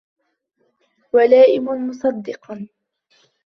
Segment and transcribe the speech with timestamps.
[1.13, 2.67] وَلَائِمٍ مُصَدَّقٍ